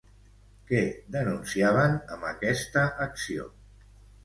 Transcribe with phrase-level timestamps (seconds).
[0.71, 0.79] Què
[1.17, 3.49] denunciaven amb aquesta acció?